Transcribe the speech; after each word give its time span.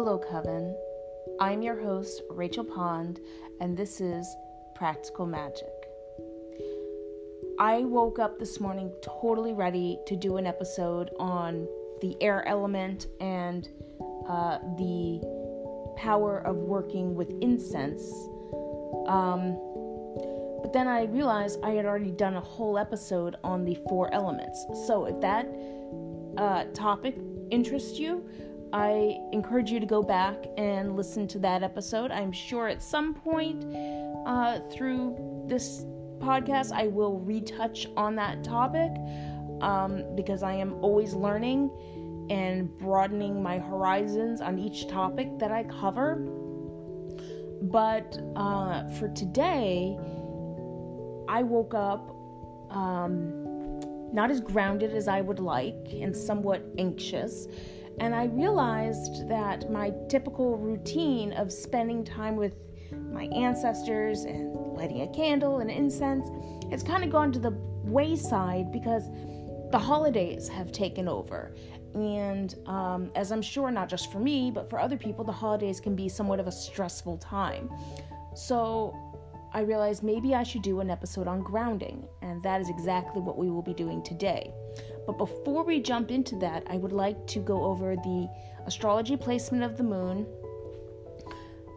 Hello, 0.00 0.16
Coven. 0.16 0.76
I'm 1.40 1.60
your 1.60 1.74
host, 1.74 2.22
Rachel 2.30 2.62
Pond, 2.62 3.18
and 3.60 3.76
this 3.76 4.00
is 4.00 4.32
Practical 4.76 5.26
Magic. 5.26 5.72
I 7.58 7.78
woke 7.80 8.20
up 8.20 8.38
this 8.38 8.60
morning 8.60 8.92
totally 9.02 9.54
ready 9.54 9.98
to 10.06 10.14
do 10.14 10.36
an 10.36 10.46
episode 10.46 11.10
on 11.18 11.66
the 12.00 12.16
air 12.20 12.46
element 12.46 13.08
and 13.20 13.68
uh, 14.28 14.58
the 14.76 15.20
power 15.96 16.46
of 16.46 16.54
working 16.54 17.16
with 17.16 17.32
incense. 17.40 18.08
Um, 19.08 19.58
but 20.62 20.72
then 20.72 20.86
I 20.86 21.06
realized 21.06 21.58
I 21.64 21.70
had 21.70 21.86
already 21.86 22.12
done 22.12 22.36
a 22.36 22.40
whole 22.40 22.78
episode 22.78 23.34
on 23.42 23.64
the 23.64 23.76
four 23.88 24.14
elements. 24.14 24.64
So 24.86 25.06
if 25.06 25.20
that 25.22 25.48
uh, 26.36 26.66
topic 26.72 27.16
interests 27.50 27.98
you, 27.98 28.24
I 28.72 29.18
encourage 29.32 29.70
you 29.70 29.80
to 29.80 29.86
go 29.86 30.02
back 30.02 30.46
and 30.56 30.96
listen 30.96 31.26
to 31.28 31.38
that 31.40 31.62
episode. 31.62 32.10
I'm 32.10 32.32
sure 32.32 32.68
at 32.68 32.82
some 32.82 33.14
point 33.14 33.64
uh, 34.26 34.60
through 34.70 35.44
this 35.46 35.84
podcast 36.18 36.72
I 36.72 36.88
will 36.88 37.20
retouch 37.20 37.86
on 37.96 38.16
that 38.16 38.44
topic 38.44 38.90
um, 39.62 40.04
because 40.14 40.42
I 40.42 40.52
am 40.52 40.74
always 40.82 41.14
learning 41.14 41.70
and 42.30 42.76
broadening 42.78 43.42
my 43.42 43.58
horizons 43.58 44.40
on 44.40 44.58
each 44.58 44.88
topic 44.88 45.38
that 45.38 45.50
I 45.50 45.64
cover. 45.64 46.16
But 47.62 48.18
uh, 48.36 48.88
for 48.90 49.08
today, 49.08 49.96
I 51.28 51.42
woke 51.42 51.74
up 51.74 52.14
um, 52.70 53.80
not 54.12 54.30
as 54.30 54.40
grounded 54.40 54.94
as 54.94 55.08
I 55.08 55.20
would 55.20 55.40
like 55.40 55.88
and 55.92 56.16
somewhat 56.16 56.62
anxious. 56.78 57.48
And 58.00 58.14
I 58.14 58.24
realized 58.26 59.28
that 59.28 59.70
my 59.70 59.92
typical 60.08 60.56
routine 60.56 61.32
of 61.32 61.52
spending 61.52 62.04
time 62.04 62.36
with 62.36 62.54
my 63.12 63.24
ancestors 63.24 64.24
and 64.24 64.54
lighting 64.76 65.02
a 65.02 65.08
candle 65.08 65.58
and 65.58 65.70
incense 65.70 66.28
has 66.70 66.82
kind 66.82 67.04
of 67.04 67.10
gone 67.10 67.32
to 67.32 67.38
the 67.38 67.50
wayside 67.82 68.70
because 68.72 69.08
the 69.70 69.78
holidays 69.78 70.48
have 70.48 70.72
taken 70.72 71.08
over. 71.08 71.54
And 71.94 72.54
um, 72.66 73.10
as 73.14 73.32
I'm 73.32 73.42
sure, 73.42 73.70
not 73.70 73.88
just 73.88 74.12
for 74.12 74.18
me, 74.18 74.50
but 74.50 74.70
for 74.70 74.78
other 74.78 74.96
people, 74.96 75.24
the 75.24 75.32
holidays 75.32 75.80
can 75.80 75.94
be 75.96 76.08
somewhat 76.08 76.40
of 76.40 76.46
a 76.46 76.52
stressful 76.52 77.18
time. 77.18 77.70
So 78.34 78.94
I 79.52 79.60
realized 79.60 80.02
maybe 80.02 80.34
I 80.34 80.42
should 80.42 80.62
do 80.62 80.80
an 80.80 80.90
episode 80.90 81.26
on 81.26 81.42
grounding, 81.42 82.06
and 82.22 82.42
that 82.42 82.60
is 82.60 82.68
exactly 82.68 83.20
what 83.20 83.36
we 83.36 83.50
will 83.50 83.62
be 83.62 83.74
doing 83.74 84.02
today. 84.02 84.52
But 85.08 85.16
before 85.16 85.64
we 85.64 85.80
jump 85.80 86.10
into 86.10 86.36
that, 86.40 86.64
I 86.68 86.76
would 86.76 86.92
like 86.92 87.26
to 87.28 87.38
go 87.38 87.64
over 87.64 87.96
the 87.96 88.28
astrology 88.66 89.16
placement 89.16 89.64
of 89.64 89.78
the 89.78 89.82
moon, 89.82 90.26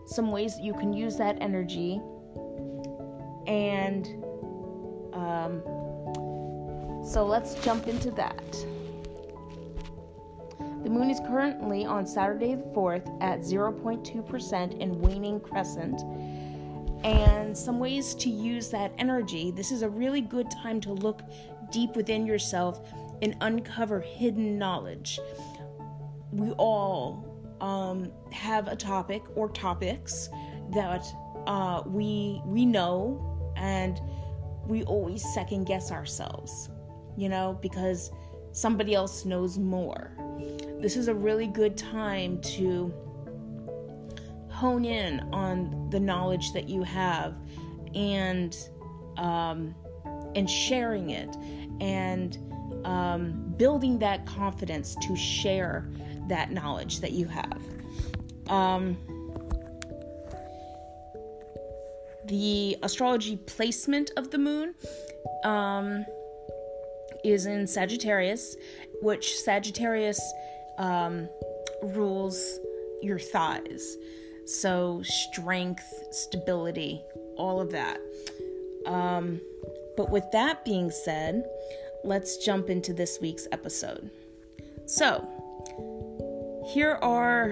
some 0.06 0.34
ways 0.34 0.58
that 0.58 0.64
you 0.66 0.74
can 0.74 0.92
use 0.92 1.16
that 1.16 1.38
energy, 1.40 2.02
and 3.48 4.06
um, 5.14 5.64
so 7.06 7.26
let's 7.26 7.56
jump 7.64 7.88
into 7.88 8.12
that. 8.12 8.52
The 10.84 10.90
moon 10.90 11.10
is 11.10 11.22
currently 11.22 11.86
on 11.86 12.06
Saturday 12.06 12.56
the 12.56 12.64
4th 12.76 13.08
at 13.22 13.40
0.2% 13.40 14.78
in 14.78 15.00
waning 15.00 15.40
crescent. 15.40 16.02
And 17.06 17.58
some 17.58 17.80
ways 17.80 18.14
to 18.16 18.30
use 18.30 18.68
that 18.72 18.92
energy. 18.98 19.52
This 19.52 19.72
is 19.72 19.84
a 19.84 19.90
really 19.90 20.20
good 20.20 20.52
time 20.52 20.82
to 20.82 20.92
look 20.92 21.22
deep 21.72 21.96
within 21.96 22.26
yourself 22.26 22.82
and 23.22 23.36
uncover 23.42 24.00
hidden 24.00 24.58
knowledge. 24.58 25.20
We 26.32 26.52
all 26.52 27.28
um, 27.62 28.12
have 28.32 28.68
a 28.68 28.76
topic 28.76 29.24
or 29.36 29.50
topics 29.50 30.30
that 30.74 31.06
uh, 31.48 31.84
we 31.86 32.42
we 32.46 32.66
know, 32.66 33.54
and 33.56 34.00
we 34.68 34.84
always 34.84 35.24
second 35.34 35.66
guess 35.66 35.92
ourselves, 35.92 36.70
you 37.18 37.30
know, 37.30 37.58
because 37.62 38.12
somebody 38.52 38.94
else 38.94 39.26
knows 39.26 39.58
more. 39.58 40.16
This 40.80 40.96
is 40.98 41.08
a 41.08 41.14
really 41.14 41.48
good 41.48 41.78
time 41.78 42.42
to 42.42 42.94
hone 44.50 44.86
in 44.86 45.20
on 45.32 45.90
the 45.90 46.00
knowledge 46.00 46.54
that 46.54 46.70
you 46.70 46.84
have 46.84 47.36
and 47.96 48.56
um, 49.18 49.76
and 50.36 50.50
sharing 50.50 51.10
it 51.10 51.36
and 51.80 52.38
um, 52.86 53.54
building 53.58 54.00
that 54.00 54.26
confidence 54.26 54.96
to 55.08 55.16
share 55.16 55.88
that 56.28 56.52
knowledge 56.52 57.00
that 57.02 57.12
you 57.12 57.28
have. 57.28 57.62
Um, 58.48 58.98
the 62.26 62.78
astrology 62.84 63.38
placement 63.38 64.12
of 64.18 64.32
the 64.32 64.38
moon 64.38 64.76
um, 65.44 66.06
is 67.24 67.46
in 67.46 67.68
Sagittarius, 67.68 68.56
which 69.02 69.36
Sagittarius 69.40 70.22
um, 70.78 71.28
rules 71.84 72.60
your 73.02 73.20
thighs. 73.20 73.98
So, 74.46 75.02
strength, 75.04 75.86
stability, 76.12 77.02
all 77.38 77.62
of 77.62 77.72
that. 77.72 78.00
Um, 78.86 79.40
but 79.96 80.10
with 80.10 80.24
that 80.32 80.66
being 80.66 80.90
said, 80.90 81.44
let's 82.04 82.38
jump 82.38 82.70
into 82.70 82.94
this 82.94 83.20
week's 83.22 83.48
episode. 83.52 84.10
So, 84.86 85.28
here 86.74 86.98
are, 87.02 87.50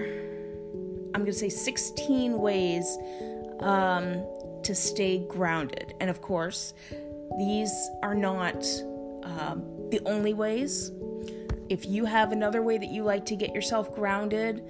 I'm 1.13 1.21
going 1.21 1.25
to 1.25 1.33
say 1.33 1.49
16 1.49 2.37
ways 2.37 2.97
um, 3.59 4.25
to 4.63 4.75
stay 4.75 5.25
grounded. 5.27 5.93
And 5.99 6.09
of 6.09 6.21
course, 6.21 6.73
these 7.37 7.71
are 8.03 8.15
not 8.15 8.65
um, 9.23 9.63
the 9.89 10.01
only 10.05 10.33
ways. 10.33 10.91
If 11.69 11.85
you 11.85 12.05
have 12.05 12.31
another 12.31 12.61
way 12.61 12.77
that 12.77 12.89
you 12.89 13.03
like 13.03 13.25
to 13.27 13.35
get 13.35 13.53
yourself 13.53 13.93
grounded, 13.93 14.63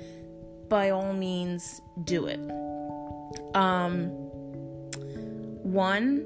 by 0.67 0.91
all 0.91 1.13
means, 1.13 1.81
do 2.03 2.27
it. 2.27 2.39
Um, 3.55 4.07
one, 5.63 6.25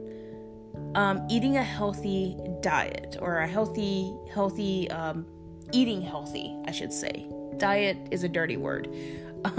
um, 0.96 1.26
eating 1.30 1.58
a 1.58 1.64
healthy 1.64 2.38
diet 2.62 3.18
or 3.20 3.40
a 3.40 3.48
healthy, 3.48 4.14
healthy, 4.34 4.90
um, 4.92 5.26
eating 5.72 6.02
healthy, 6.02 6.56
I 6.66 6.72
should 6.72 6.94
say. 6.94 7.28
Diet 7.58 7.98
is 8.12 8.24
a 8.24 8.30
dirty 8.30 8.58
word 8.58 8.88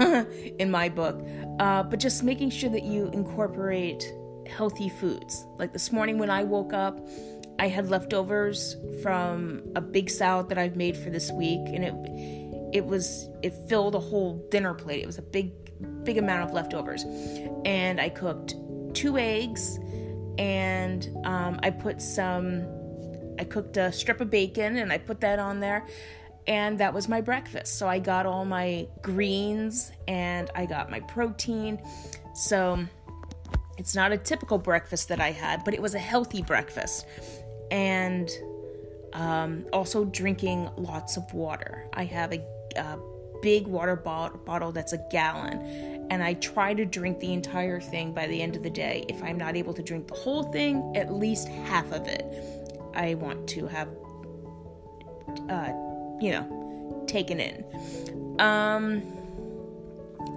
in 0.59 0.71
my 0.71 0.89
book, 0.89 1.25
uh, 1.59 1.83
but 1.83 1.99
just 1.99 2.23
making 2.23 2.49
sure 2.49 2.69
that 2.69 2.83
you 2.83 3.09
incorporate 3.09 4.11
healthy 4.47 4.89
foods. 4.89 5.45
Like 5.57 5.73
this 5.73 5.91
morning 5.91 6.17
when 6.17 6.29
I 6.29 6.43
woke 6.43 6.73
up, 6.73 6.99
I 7.59 7.67
had 7.67 7.89
leftovers 7.89 8.75
from 9.01 9.63
a 9.75 9.81
big 9.81 10.09
salad 10.09 10.49
that 10.49 10.57
I've 10.57 10.75
made 10.75 10.97
for 10.97 11.09
this 11.09 11.31
week, 11.31 11.61
and 11.67 11.83
it 11.83 11.95
it 12.73 12.85
was 12.85 13.29
it 13.43 13.53
filled 13.69 13.95
a 13.95 13.99
whole 13.99 14.45
dinner 14.51 14.73
plate. 14.73 15.01
It 15.01 15.07
was 15.07 15.17
a 15.17 15.21
big 15.21 15.51
big 16.03 16.17
amount 16.17 16.43
of 16.43 16.53
leftovers, 16.53 17.05
and 17.63 18.01
I 18.01 18.09
cooked 18.09 18.55
two 18.93 19.17
eggs, 19.17 19.79
and 20.37 21.09
um, 21.23 21.59
I 21.63 21.69
put 21.69 22.01
some. 22.01 22.67
I 23.37 23.43
cooked 23.43 23.75
a 23.77 23.91
strip 23.91 24.21
of 24.21 24.29
bacon, 24.29 24.77
and 24.77 24.91
I 24.91 24.97
put 24.97 25.19
that 25.21 25.39
on 25.39 25.59
there, 25.59 25.85
and 26.47 26.79
that 26.79 26.93
was 26.93 27.09
my 27.09 27.21
breakfast. 27.21 27.77
So 27.77 27.87
I 27.87 27.99
got 27.99 28.25
all 28.25 28.45
my 28.45 28.87
greens, 29.01 29.91
and 30.07 30.49
I 30.55 30.65
got 30.65 30.89
my 30.89 31.01
protein. 31.01 31.81
So 32.33 32.85
it's 33.77 33.95
not 33.95 34.11
a 34.11 34.17
typical 34.17 34.57
breakfast 34.57 35.09
that 35.09 35.19
I 35.19 35.31
had, 35.31 35.63
but 35.65 35.73
it 35.73 35.81
was 35.81 35.95
a 35.95 35.99
healthy 35.99 36.41
breakfast. 36.41 37.05
And 37.71 38.29
um, 39.13 39.65
also 39.73 40.05
drinking 40.05 40.69
lots 40.77 41.17
of 41.17 41.33
water. 41.33 41.87
I 41.93 42.05
have 42.05 42.33
a, 42.33 42.45
a 42.75 42.99
big 43.41 43.67
water 43.67 43.95
bottle 43.95 44.71
that's 44.71 44.93
a 44.93 44.99
gallon, 45.11 45.94
and 46.09 46.23
I 46.23 46.35
try 46.35 46.73
to 46.73 46.85
drink 46.85 47.19
the 47.19 47.33
entire 47.33 47.79
thing 47.79 48.13
by 48.13 48.27
the 48.27 48.41
end 48.41 48.55
of 48.55 48.63
the 48.63 48.69
day. 48.69 49.05
If 49.09 49.21
I'm 49.23 49.37
not 49.37 49.55
able 49.55 49.73
to 49.73 49.83
drink 49.83 50.07
the 50.07 50.15
whole 50.15 50.43
thing, 50.43 50.95
at 50.95 51.13
least 51.13 51.47
half 51.47 51.91
of 51.91 52.07
it, 52.07 52.25
I 52.93 53.15
want 53.15 53.47
to 53.49 53.67
have, 53.67 53.89
uh, 55.49 55.71
you 56.21 56.31
know, 56.31 57.03
taken 57.07 57.39
in. 57.39 57.65
Um, 58.39 59.03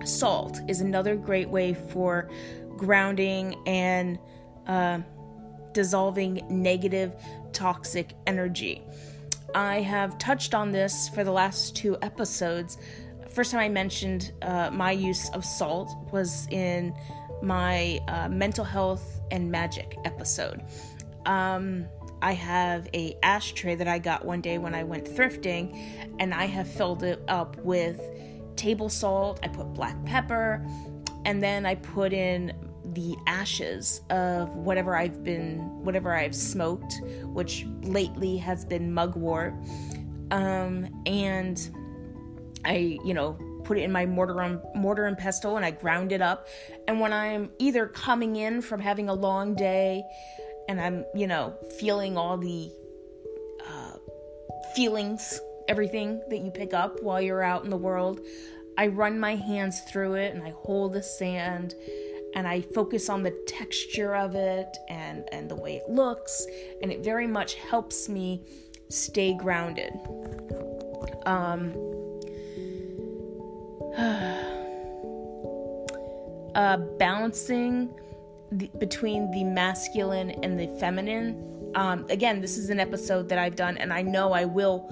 salt 0.05 0.61
is 0.69 0.81
another 0.81 1.17
great 1.17 1.49
way 1.49 1.75
for 1.75 2.31
grounding 2.77 3.57
and 3.67 4.19
uh, 4.67 5.01
dissolving 5.73 6.47
negative 6.49 7.15
toxic 7.53 8.15
energy. 8.27 8.83
I 9.55 9.81
have 9.81 10.19
touched 10.19 10.55
on 10.55 10.73
this 10.73 11.09
for 11.09 11.25
the 11.25 11.33
last 11.33 11.75
two 11.75 11.97
episodes. 12.03 12.79
First 13.39 13.53
time 13.53 13.61
I 13.61 13.69
mentioned 13.69 14.33
uh, 14.43 14.69
my 14.73 14.91
use 14.91 15.31
of 15.31 15.45
salt 15.45 15.95
was 16.11 16.49
in 16.51 16.93
my 17.41 18.01
uh, 18.09 18.29
mental 18.29 18.65
health 18.65 19.21
and 19.31 19.49
magic 19.49 19.97
episode. 20.05 20.65
Um, 21.25 21.87
I 22.21 22.33
have 22.33 22.89
a 22.95 23.17
ashtray 23.23 23.77
that 23.77 23.87
I 23.87 24.01
got 24.01 24.25
one 24.25 24.41
day 24.41 24.59
when 24.59 24.75
I 24.75 24.83
went 24.83 25.05
thrifting, 25.05 25.73
and 26.19 26.35
I 26.35 26.47
have 26.47 26.67
filled 26.67 27.05
it 27.05 27.23
up 27.29 27.57
with 27.59 28.01
table 28.57 28.89
salt, 28.89 29.39
I 29.45 29.47
put 29.47 29.73
black 29.73 30.05
pepper, 30.05 30.67
and 31.25 31.41
then 31.41 31.65
I 31.65 31.77
put 31.77 32.13
in 32.13 32.53
the 32.87 33.15
ashes 33.29 34.01
of 34.11 34.53
whatever 34.57 34.97
I've 34.97 35.23
been, 35.23 35.61
whatever 35.85 36.13
I've 36.13 36.35
smoked, 36.35 36.93
which 37.27 37.67
lately 37.83 38.37
has 38.39 38.65
been 38.65 38.93
mugwort. 38.93 39.55
Um, 40.33 40.89
and 41.07 41.71
I, 42.65 42.99
you 43.05 43.15
know, 43.15 43.39
put 43.65 43.79
it 43.79 43.83
in 43.83 43.93
my 43.93 44.07
mortar 44.07 44.41
and, 44.41 44.61
mortar 44.75 45.07
and 45.07 45.17
pestle 45.17 45.57
and 45.57 45.65
I 45.65 45.71
ground 45.71 46.13
it 46.13 46.23
up. 46.23 46.49
And 46.87 47.01
when 47.01 47.13
I'm 47.13 47.51
either 47.59 47.87
coming 47.87 48.37
in 48.37 48.63
from 48.63 48.81
having 48.81 49.09
a 49.09 49.15
long 49.15 49.55
day 49.55 50.03
and 50.69 50.81
I'm, 50.81 51.05
you 51.15 51.27
know, 51.27 51.55
feeling 51.79 52.17
all 52.17 52.37
the 52.37 52.71
uh, 53.67 53.93
feelings, 54.75 55.41
everything 55.69 56.23
that 56.31 56.39
you 56.39 56.51
pick 56.51 56.75
up 56.75 57.03
while 57.03 57.21
you're 57.21 57.43
out 57.43 57.65
in 57.65 57.71
the 57.71 57.77
world, 57.77 58.21
I 58.77 58.87
run 58.87 59.19
my 59.19 59.35
hands 59.35 59.81
through 59.81 60.15
it 60.15 60.35
and 60.35 60.43
I 60.43 60.51
hold 60.51 60.93
the 60.93 61.03
sand 61.03 61.75
and 62.35 62.47
I 62.47 62.61
focus 62.61 63.09
on 63.09 63.23
the 63.23 63.31
texture 63.47 64.15
of 64.15 64.35
it 64.35 64.77
and, 64.89 65.29
and 65.33 65.51
the 65.51 65.57
way 65.57 65.77
it 65.77 65.89
looks, 65.89 66.47
and 66.83 66.93
it 66.93 67.03
very 67.03 67.27
much 67.27 67.55
helps 67.55 68.09
me 68.09 68.45
stay 68.91 69.35
grounded. 69.35 69.93
Um, 71.27 71.73
uh, 76.55 76.77
balancing 76.99 77.93
the, 78.53 78.71
between 78.79 79.31
the 79.33 79.43
masculine 79.43 80.31
and 80.43 80.59
the 80.59 80.69
feminine. 80.79 81.73
Um, 81.75 82.07
again, 82.09 82.41
this 82.41 82.57
is 82.57 82.71
an 82.71 82.79
episode 82.79 83.29
that 83.29 83.39
I've 83.39 83.57
done, 83.57 83.77
and 83.77 83.93
I 83.93 84.03
know 84.03 84.33
I 84.33 84.45
will 84.45 84.89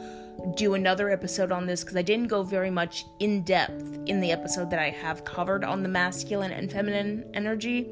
do 0.56 0.74
another 0.74 1.08
episode 1.08 1.52
on 1.52 1.66
this 1.66 1.82
because 1.82 1.96
I 1.96 2.02
didn't 2.02 2.26
go 2.26 2.42
very 2.42 2.70
much 2.70 3.04
in 3.20 3.42
depth 3.42 3.98
in 4.06 4.20
the 4.20 4.32
episode 4.32 4.70
that 4.70 4.80
I 4.80 4.90
have 4.90 5.24
covered 5.24 5.64
on 5.64 5.84
the 5.84 5.88
masculine 5.88 6.50
and 6.50 6.70
feminine 6.70 7.24
energy. 7.32 7.88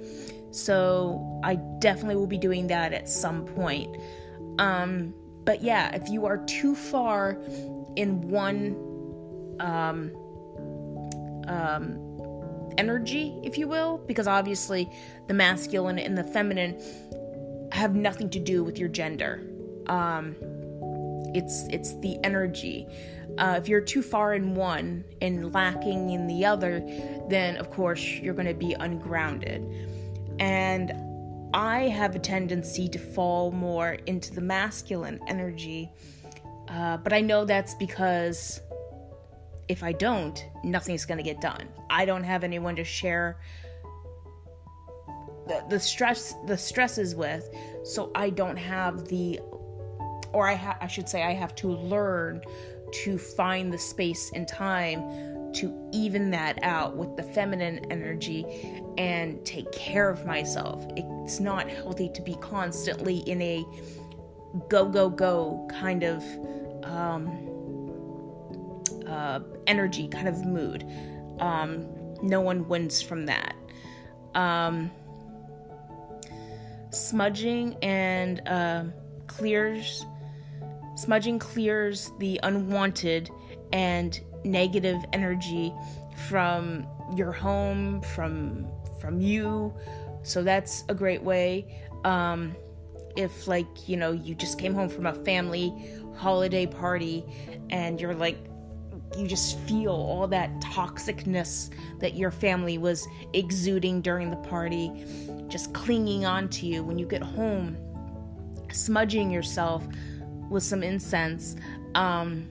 So 0.51 1.41
I 1.45 1.57
definitely 1.79 2.17
will 2.17 2.27
be 2.27 2.39
doing 2.39 2.67
that 2.69 2.93
at 2.93 3.09
some 3.09 3.45
point. 3.45 3.97
Um, 4.59 5.15
but 5.45 5.63
yeah, 5.63 5.95
if 5.95 6.09
you 6.09 6.27
are 6.27 6.39
too 6.47 6.75
far 6.75 7.39
in 7.97 8.21
one 8.29 8.77
um, 9.61 10.11
um, 11.49 12.73
energy, 12.79 13.39
if 13.43 13.59
you 13.59 13.69
will, 13.69 13.99
because 14.07 14.27
obviously 14.27 14.91
the 15.29 15.35
masculine 15.35 15.99
and 15.99 16.17
the 16.17 16.25
feminine 16.25 16.81
have 17.73 17.95
nothing 17.95 18.31
to 18.31 18.39
do 18.39 18.63
with 18.63 18.79
your 18.79 18.89
gender. 18.89 19.43
Um, 19.87 20.37
it's 21.35 21.67
it's 21.69 21.97
the 22.01 22.19
energy. 22.23 22.87
Uh, 23.39 23.57
if 23.59 23.69
you're 23.69 23.81
too 23.81 24.03
far 24.03 24.35
in 24.35 24.55
one 24.55 25.05
and 25.21 25.53
lacking 25.53 26.11
in 26.11 26.27
the 26.29 26.45
other, 26.45 26.81
then 27.29 27.57
of 27.57 27.71
course 27.71 28.01
you're 28.01 28.35
going 28.35 28.47
to 28.47 28.55
be 28.55 28.75
ungrounded. 28.79 29.65
And 30.39 30.93
I 31.53 31.89
have 31.89 32.15
a 32.15 32.19
tendency 32.19 32.89
to 32.89 32.99
fall 32.99 33.51
more 33.51 33.93
into 34.07 34.33
the 34.33 34.41
masculine 34.41 35.21
energy, 35.27 35.91
uh, 36.69 36.97
but 36.99 37.13
I 37.13 37.21
know 37.21 37.45
that's 37.45 37.75
because 37.75 38.61
if 39.69 39.83
I 39.83 39.93
don't, 39.93 40.45
nothing's 40.63 41.05
going 41.05 41.19
to 41.19 41.25
get 41.25 41.41
done. 41.41 41.69
I 41.91 42.05
don't 42.05 42.25
have 42.25 42.45
anyone 42.45 42.77
to 42.77 42.85
share 42.85 43.39
the, 45.47 45.65
the 45.69 45.81
stress 45.81 46.35
the 46.47 46.57
stresses 46.57 47.15
with, 47.15 47.49
so 47.83 48.11
I 48.15 48.31
don't 48.31 48.57
have 48.57 49.09
the 49.09 49.41
or 50.33 50.49
I 50.49 50.55
ha- 50.55 50.79
I 50.81 50.87
should 50.87 51.09
say 51.09 51.23
I 51.23 51.33
have 51.33 51.55
to 51.57 51.69
learn 51.69 52.43
to 53.05 53.19
find 53.19 53.73
the 53.73 53.79
space 53.79 54.31
and 54.35 54.47
time 54.47 55.53
to 55.55 55.89
even 55.93 56.31
that 56.31 56.59
out 56.63 56.97
with 56.97 57.17
the 57.17 57.23
feminine 57.23 57.87
energy 57.91 58.45
and 58.99 59.45
take 59.45 59.71
care 59.73 60.09
of 60.09 60.27
myself. 60.27 60.85
It's 60.97 61.41
not 61.41 61.69
healthy 61.69 62.11
to 62.15 62.23
be 62.23 62.35
constantly 62.37 63.19
in 63.19 63.41
a 63.41 63.65
go 64.69 64.89
go 64.89 65.09
go 65.09 65.67
kind 65.71 66.03
of 66.03 66.23
um, 66.85 67.44
uh, 69.07 69.41
energy 69.67 70.09
kind 70.09 70.29
of 70.29 70.45
mood. 70.45 70.85
Um, 71.41 71.87
no 72.23 72.41
one 72.41 72.69
wins 72.69 73.03
from 73.03 73.27
that. 73.27 73.55
Um, 74.35 74.91
smudging 76.91 77.77
and 77.83 78.47
uh, 78.49 78.85
clears 79.27 80.05
Smudging 80.95 81.41
clears 81.41 82.13
the 82.19 82.39
unwanted 82.45 83.29
and 83.73 84.21
negative 84.45 85.03
energy 85.13 85.75
from 86.29 86.87
your 87.17 87.33
home, 87.33 88.01
from 88.15 88.69
from 89.01 89.21
you. 89.21 89.75
So 90.23 90.43
that's 90.43 90.85
a 90.89 90.95
great 90.95 91.23
way. 91.23 91.83
Um, 92.05 92.55
if 93.17 93.49
like 93.49 93.89
you 93.89 93.97
know 93.97 94.13
you 94.13 94.35
just 94.37 94.59
came 94.59 94.73
home 94.73 94.89
from 94.89 95.07
a 95.07 95.15
family 95.15 95.73
holiday 96.17 96.65
party 96.65 97.25
and 97.71 98.01
you're 98.01 98.15
like 98.15 98.39
you 99.17 99.27
just 99.27 99.59
feel 99.61 99.93
all 99.93 100.27
that 100.27 100.51
toxicness 100.61 101.71
that 102.01 102.15
your 102.15 102.31
family 102.31 102.79
was 102.79 103.07
exuding 103.33 104.01
during 104.01 104.31
the 104.31 104.37
party 104.37 104.91
just 105.49 105.73
clinging 105.73 106.25
on 106.25 106.49
to 106.49 106.67
you 106.67 106.83
when 106.83 106.99
you 106.99 107.07
get 107.07 107.23
home 107.23 107.77
smudging 108.73 109.31
yourself 109.31 109.87
with 110.51 110.63
some 110.63 110.83
incense 110.83 111.57
um, 111.95 112.49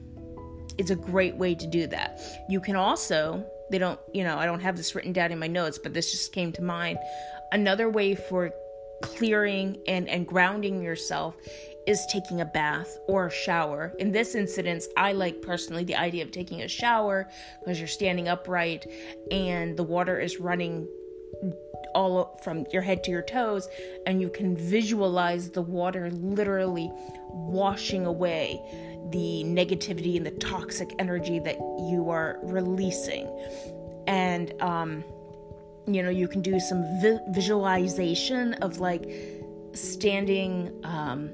it's 0.77 0.91
a 0.91 0.95
great 0.95 1.35
way 1.35 1.55
to 1.55 1.67
do 1.67 1.87
that. 1.87 2.19
You 2.49 2.59
can 2.59 2.75
also, 2.75 3.45
they 3.69 3.77
don't, 3.77 3.99
you 4.13 4.23
know, 4.23 4.37
I 4.37 4.45
don't 4.45 4.61
have 4.61 4.77
this 4.77 4.95
written 4.95 5.13
down 5.13 5.31
in 5.31 5.39
my 5.39 5.47
notes, 5.47 5.77
but 5.77 5.93
this 5.93 6.11
just 6.11 6.33
came 6.33 6.51
to 6.53 6.61
mind. 6.61 6.97
Another 7.51 7.89
way 7.89 8.15
for 8.15 8.51
clearing 9.01 9.77
and, 9.87 10.07
and 10.07 10.25
grounding 10.25 10.81
yourself 10.81 11.35
is 11.85 12.05
taking 12.05 12.41
a 12.41 12.45
bath 12.45 12.97
or 13.07 13.27
a 13.27 13.31
shower. 13.31 13.93
In 13.99 14.11
this 14.11 14.35
incident, 14.35 14.83
I 14.97 15.11
like 15.11 15.41
personally 15.41 15.83
the 15.83 15.95
idea 15.95 16.23
of 16.23 16.31
taking 16.31 16.61
a 16.61 16.67
shower 16.67 17.29
because 17.59 17.79
you're 17.79 17.87
standing 17.87 18.27
upright 18.27 18.89
and 19.31 19.75
the 19.75 19.83
water 19.83 20.19
is 20.19 20.39
running 20.39 20.87
all 21.93 22.39
from 22.43 22.65
your 22.71 22.81
head 22.81 23.03
to 23.03 23.11
your 23.11 23.21
toes, 23.21 23.67
and 24.05 24.21
you 24.21 24.29
can 24.29 24.55
visualize 24.57 25.49
the 25.49 25.61
water 25.61 26.09
literally 26.11 26.91
washing 27.29 28.05
away 28.05 28.59
the 29.11 29.43
negativity 29.45 30.17
and 30.17 30.25
the 30.25 30.31
toxic 30.31 30.89
energy 30.97 31.39
that 31.39 31.55
you 31.89 32.09
are 32.09 32.39
releasing. 32.41 33.27
And, 34.07 34.59
um, 34.61 35.03
you 35.85 36.01
know, 36.01 36.09
you 36.09 36.27
can 36.27 36.41
do 36.41 36.59
some 36.59 36.81
vi- 37.01 37.19
visualization 37.29 38.53
of 38.55 38.79
like 38.79 39.05
standing 39.73 40.79
um, 40.83 41.31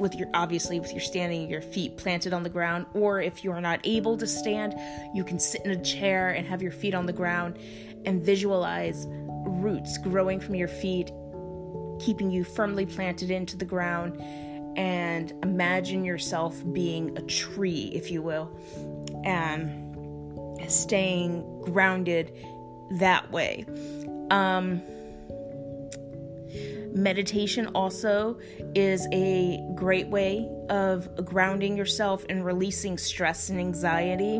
with 0.00 0.14
your 0.14 0.28
obviously 0.34 0.78
with 0.80 0.92
your 0.92 1.00
standing 1.00 1.50
your 1.50 1.62
feet 1.62 1.96
planted 1.96 2.32
on 2.32 2.42
the 2.42 2.50
ground 2.50 2.86
or 2.94 3.20
if 3.20 3.42
you 3.42 3.50
are 3.50 3.60
not 3.60 3.80
able 3.84 4.16
to 4.16 4.26
stand 4.26 4.74
you 5.14 5.24
can 5.24 5.38
sit 5.38 5.60
in 5.64 5.70
a 5.70 5.82
chair 5.82 6.30
and 6.30 6.46
have 6.46 6.62
your 6.62 6.72
feet 6.72 6.94
on 6.94 7.06
the 7.06 7.12
ground 7.12 7.58
and 8.04 8.22
visualize 8.22 9.06
roots 9.48 9.98
growing 9.98 10.40
from 10.40 10.54
your 10.54 10.68
feet, 10.68 11.10
keeping 12.00 12.30
you 12.30 12.44
firmly 12.44 12.86
planted 12.86 13.30
into 13.30 13.56
the 13.56 13.64
ground. 13.64 14.20
And 14.76 15.32
imagine 15.42 16.04
yourself 16.04 16.62
being 16.72 17.16
a 17.18 17.22
tree, 17.22 17.90
if 17.92 18.10
you 18.10 18.22
will, 18.22 18.50
and 19.24 19.84
staying 20.70 21.62
grounded 21.62 22.32
that 22.92 23.30
way. 23.32 23.66
Um, 24.30 24.82
meditation 26.98 27.68
also 27.68 28.38
is 28.74 29.06
a 29.12 29.64
great 29.74 30.08
way 30.08 30.48
of 30.68 31.24
grounding 31.24 31.76
yourself 31.76 32.26
and 32.28 32.44
releasing 32.44 32.98
stress 32.98 33.48
and 33.48 33.60
anxiety. 33.60 34.36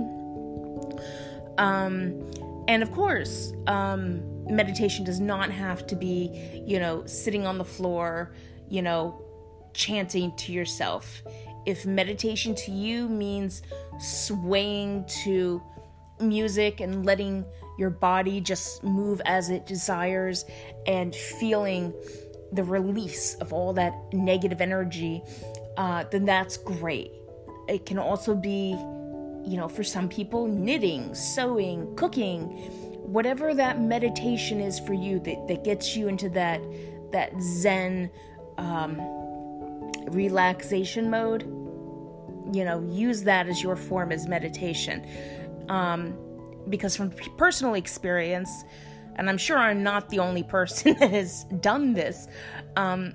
Um, 1.56 2.30
and 2.66 2.82
of 2.82 2.90
course, 2.92 3.52
um, 3.66 4.22
meditation 4.52 5.04
does 5.04 5.20
not 5.20 5.50
have 5.50 5.86
to 5.86 5.96
be, 5.96 6.62
you 6.66 6.80
know, 6.80 7.06
sitting 7.06 7.46
on 7.46 7.58
the 7.58 7.64
floor, 7.64 8.34
you 8.68 8.82
know, 8.82 9.22
chanting 9.72 10.34
to 10.36 10.52
yourself. 10.52 11.22
If 11.64 11.86
meditation 11.86 12.54
to 12.56 12.72
you 12.72 13.08
means 13.08 13.62
swaying 14.00 15.06
to 15.24 15.62
music 16.20 16.80
and 16.80 17.06
letting 17.06 17.44
your 17.78 17.90
body 17.90 18.40
just 18.40 18.82
move 18.82 19.22
as 19.24 19.50
it 19.50 19.64
desires 19.66 20.44
and 20.86 21.14
feeling 21.14 21.94
the 22.52 22.64
release 22.64 23.34
of 23.36 23.52
all 23.52 23.72
that 23.74 23.94
negative 24.12 24.60
energy, 24.60 25.22
uh, 25.76 26.04
then 26.10 26.24
that's 26.24 26.56
great. 26.56 27.12
It 27.68 27.86
can 27.86 27.98
also 27.98 28.34
be, 28.34 28.70
you 28.70 29.56
know, 29.56 29.68
for 29.68 29.84
some 29.84 30.08
people, 30.08 30.46
knitting, 30.46 31.14
sewing, 31.14 31.94
cooking 31.96 32.46
whatever 33.08 33.54
that 33.54 33.80
meditation 33.80 34.60
is 34.60 34.78
for 34.78 34.92
you 34.92 35.18
that, 35.20 35.48
that 35.48 35.64
gets 35.64 35.96
you 35.96 36.08
into 36.08 36.28
that 36.28 36.60
that 37.10 37.32
zen 37.40 38.10
um, 38.58 39.00
relaxation 40.10 41.08
mode 41.08 41.44
you 42.52 42.66
know 42.66 42.86
use 42.90 43.22
that 43.22 43.48
as 43.48 43.62
your 43.62 43.76
form 43.76 44.12
as 44.12 44.26
meditation 44.28 45.06
um, 45.70 46.14
because 46.68 46.96
from 46.96 47.10
personal 47.36 47.74
experience, 47.74 48.50
and 49.18 49.28
I'm 49.28 49.36
sure 49.36 49.58
I'm 49.58 49.82
not 49.82 50.08
the 50.08 50.20
only 50.20 50.42
person 50.42 50.94
that 51.00 51.10
has 51.10 51.44
done 51.60 51.92
this, 51.92 52.28
um, 52.76 53.14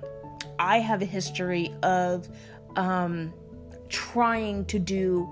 I 0.58 0.78
have 0.78 1.02
a 1.02 1.06
history 1.06 1.74
of 1.82 2.28
um, 2.76 3.32
trying 3.88 4.66
to 4.66 4.78
do 4.78 5.24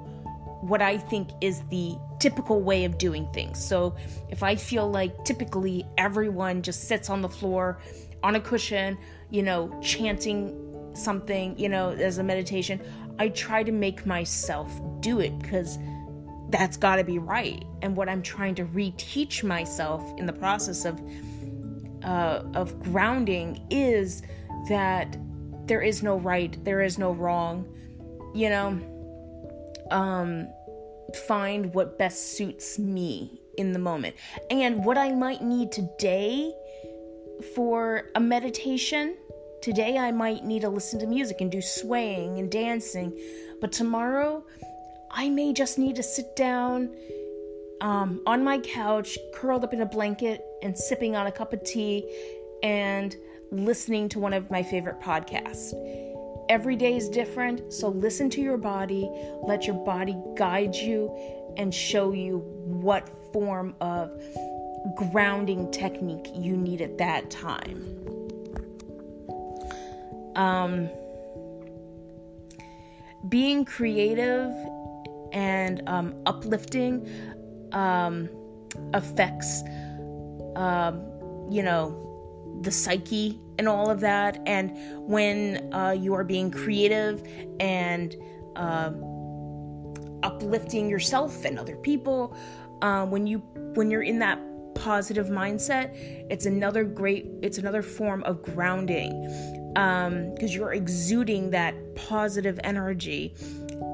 what 0.63 0.81
I 0.81 0.97
think 0.97 1.29
is 1.41 1.61
the 1.71 1.97
typical 2.21 2.63
way 2.63 2.85
of 2.85 2.97
doing 2.97 3.29
things. 3.33 3.63
So 3.63 3.97
if 4.31 4.43
I 4.43 4.55
feel 4.55 4.89
like 4.91 5.25
typically 5.25 5.85
everyone 5.99 6.63
just 6.63 6.85
sits 6.85 7.11
on 7.11 7.21
the 7.21 7.29
floor 7.29 7.79
on 8.23 8.37
a 8.37 8.41
cushion, 8.41 8.97
you 9.31 9.43
know, 9.43 9.77
chanting 9.83 10.57
something, 10.95 11.59
you 11.59 11.69
know, 11.69 11.91
as 11.91 12.19
a 12.19 12.23
meditation, 12.23 12.81
I 13.19 13.29
try 13.29 13.65
to 13.65 13.73
make 13.73 14.07
myself 14.07 14.71
do 15.01 15.19
it 15.19 15.37
because 15.41 15.79
that's 16.53 16.77
got 16.77 16.97
to 16.97 17.05
be 17.05 17.19
right. 17.19 17.65
And 17.81 17.97
what 17.97 18.09
I'm 18.09 18.23
trying 18.23 18.55
to 18.57 18.65
reteach 18.67 19.43
myself 19.43 20.03
in 20.19 20.27
the 20.27 20.33
process 20.33 20.85
of 20.85 21.01
uh, 22.05 22.43
of 22.55 22.79
grounding 22.81 23.65
is 23.71 24.23
that 24.69 25.17
there 25.67 25.83
is 25.83 26.03
no 26.03 26.19
right, 26.19 26.63
there 26.65 26.83
is 26.83 26.99
no 26.99 27.13
wrong. 27.13 27.67
You 28.35 28.51
know, 28.51 29.87
um, 29.91 30.49
find 31.27 31.73
what 31.75 31.99
best 31.99 32.37
suits 32.37 32.79
me 32.79 33.41
in 33.59 33.73
the 33.73 33.79
moment. 33.79 34.17
And 34.51 34.85
what 34.85 34.99
I 34.99 35.13
might 35.13 35.43
need 35.43 35.73
today 35.73 36.53
for 37.55 38.11
a 38.15 38.21
meditation, 38.21 39.17
today 39.61 39.99
I 39.99 40.11
might 40.11 40.45
need 40.45 40.63
to 40.63 40.69
listen 40.69 40.99
to 41.01 41.07
music 41.07 41.41
and 41.41 41.51
do 41.51 41.61
swaying 41.61 42.39
and 42.39 42.51
dancing. 42.51 43.19
But 43.61 43.73
tomorrow, 43.73 44.45
I 45.15 45.29
may 45.29 45.53
just 45.53 45.79
need 45.79 45.97
to 45.97 46.03
sit 46.03 46.35
down 46.37 46.95
um, 47.83 48.23
on 48.27 48.43
my 48.43 48.59
couch, 48.59 49.19
curled 49.35 49.65
up 49.65 49.75
in 49.75 49.83
a 49.83 49.87
blanket, 49.87 50.43
and 50.63 50.77
sipping 50.77 51.17
on 51.17 51.27
a 51.27 51.33
cup 51.33 51.53
of 51.53 51.63
tea 51.65 52.09
and 52.63 53.15
listening 53.51 54.09
to 54.11 54.19
one 54.19 54.33
of 54.33 54.51
my 54.51 54.63
favorite 54.63 55.01
podcasts. 55.01 55.75
Every 56.49 56.77
day 56.77 56.97
is 56.97 57.09
different, 57.09 57.73
so 57.73 57.89
listen 57.89 58.31
to 58.31 58.41
your 58.41 58.57
body, 58.57 59.11
let 59.43 59.67
your 59.67 59.77
body 59.85 60.17
guide 60.37 60.75
you 60.75 61.15
and 61.57 61.75
show 61.75 62.13
you 62.13 62.39
what 62.65 63.09
form 63.33 63.75
of 63.81 64.11
grounding 64.97 65.71
technique 65.71 66.29
you 66.35 66.57
need 66.57 66.81
at 66.81 66.99
that 66.99 67.31
time. 67.31 67.99
Um, 70.35 70.89
being 73.29 73.65
creative 73.65 74.53
and 75.33 75.83
um, 75.89 76.15
uplifting 76.27 77.09
um, 77.73 78.29
affects, 78.95 79.63
um, 80.57 81.03
you 81.51 81.63
know, 81.63 81.99
the 82.63 82.71
psyche 82.71 83.41
and 83.59 83.69
all 83.69 83.91
of 83.91 84.01
that. 84.01 84.41
And 84.47 84.73
when 85.09 85.73
uh, 85.73 85.91
you 85.91 86.15
are 86.15 86.25
being 86.25 86.51
creative 86.51 87.27
and 87.61 88.15
uh, 88.57 88.93
uplifting 90.23 90.89
yourself 90.89 91.45
and 91.45 91.59
other 91.59 91.77
people, 91.77 92.37
uh, 92.83 93.07
when 93.07 93.27
you 93.27 93.39
when 93.75 93.91
you're 93.91 94.03
in 94.03 94.19
that 94.19 94.39
positive 94.75 95.27
mindset, 95.27 95.95
it's 96.31 96.47
another 96.47 96.85
great, 96.85 97.27
it's 97.43 97.59
another 97.59 97.83
form 97.83 98.23
of 98.25 98.43
grounding 98.43 99.11
because 99.75 100.51
um, 100.51 100.57
you're 100.57 100.73
exuding 100.73 101.51
that 101.51 101.75
positive 101.95 102.61
energy 102.65 103.35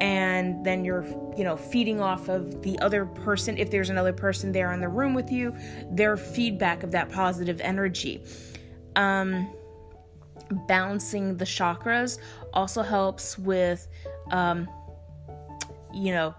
and 0.01 0.65
then 0.65 0.85
you're 0.85 1.05
you 1.37 1.45
know 1.45 1.57
feeding 1.57 2.01
off 2.01 2.29
of 2.29 2.63
the 2.63 2.79
other 2.81 3.07
person. 3.07 3.59
If 3.59 3.71
there's 3.71 3.91
another 3.91 4.13
person 4.13 4.53
there 4.53 4.73
in 4.73 4.81
the 4.81 4.89
room 4.89 5.15
with 5.15 5.31
you 5.31 5.57
their 5.91 6.17
feedback 6.17 6.83
of 6.83 6.93
that 6.93 7.11
positive 7.11 7.61
energy. 7.61 8.23
Um, 8.97 9.53
balancing 10.67 11.37
the 11.37 11.45
chakras 11.45 12.19
also 12.53 12.83
helps 12.83 13.39
with 13.39 13.87
um, 14.31 14.69
you 15.93 16.13
know 16.13 16.35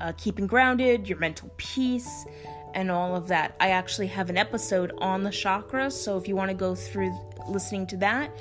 uh, 0.00 0.12
keeping 0.16 0.46
grounded 0.46 1.08
your 1.08 1.18
mental 1.18 1.50
peace 1.56 2.24
and 2.74 2.90
all 2.90 3.14
of 3.14 3.28
that. 3.28 3.56
I 3.60 3.70
actually 3.70 4.08
have 4.08 4.30
an 4.30 4.36
episode 4.36 4.92
on 4.98 5.22
the 5.22 5.30
chakras 5.30 5.92
so 5.92 6.16
if 6.16 6.28
you 6.28 6.36
want 6.36 6.50
to 6.50 6.56
go 6.56 6.74
through 6.74 7.12
listening 7.46 7.86
to 7.86 7.96
that 7.98 8.34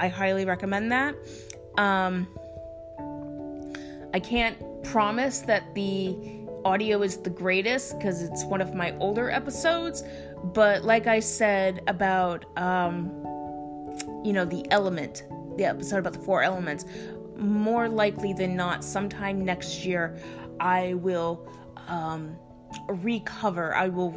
i 0.00 0.08
highly 0.08 0.44
recommend 0.44 0.90
that. 0.90 1.14
Um, 1.76 2.26
I 4.12 4.20
can't 4.20 4.56
promise 4.84 5.40
that 5.40 5.74
the 5.74 6.16
audio 6.64 7.02
is 7.02 7.18
the 7.18 7.30
greatest 7.30 7.98
because 7.98 8.22
it's 8.22 8.44
one 8.44 8.60
of 8.60 8.74
my 8.74 8.96
older 8.98 9.30
episodes, 9.30 10.04
but 10.44 10.84
like 10.84 11.06
I 11.06 11.20
said 11.20 11.82
about, 11.86 12.44
um, 12.58 13.10
you 14.24 14.32
know, 14.32 14.44
the 14.44 14.66
element, 14.70 15.24
the 15.56 15.64
episode 15.64 15.98
about 15.98 16.12
the 16.14 16.18
four 16.18 16.42
elements, 16.42 16.84
more 17.36 17.88
likely 17.88 18.32
than 18.32 18.56
not, 18.56 18.84
sometime 18.84 19.44
next 19.44 19.84
year, 19.84 20.18
I 20.58 20.94
will 20.94 21.48
um, 21.88 22.36
recover. 22.88 23.74
I 23.74 23.88
will 23.88 24.12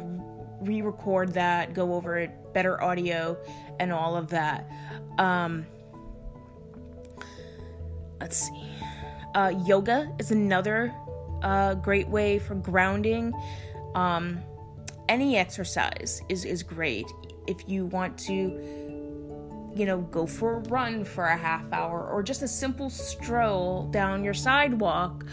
re 0.60 0.82
record 0.82 1.32
that, 1.34 1.72
go 1.72 1.94
over 1.94 2.18
it, 2.18 2.30
better 2.52 2.82
audio, 2.82 3.36
and 3.80 3.92
all 3.92 4.16
of 4.16 4.28
that. 4.30 4.70
Um, 5.18 5.66
let's 8.20 8.36
see. 8.36 8.73
Uh, 9.34 9.52
yoga 9.66 10.12
is 10.18 10.30
another 10.30 10.94
uh, 11.42 11.74
great 11.74 12.08
way 12.08 12.38
for 12.38 12.54
grounding. 12.54 13.32
Um, 13.94 14.40
any 15.08 15.36
exercise 15.36 16.22
is, 16.28 16.44
is 16.44 16.62
great. 16.62 17.06
If 17.46 17.68
you 17.68 17.86
want 17.86 18.16
to, 18.20 18.32
you 18.32 19.86
know, 19.86 20.00
go 20.10 20.26
for 20.26 20.54
a 20.54 20.58
run 20.60 21.04
for 21.04 21.24
a 21.24 21.36
half 21.36 21.70
hour 21.72 22.08
or 22.08 22.22
just 22.22 22.42
a 22.42 22.48
simple 22.48 22.88
stroll 22.88 23.88
down 23.90 24.24
your 24.24 24.34
sidewalk, 24.34 25.24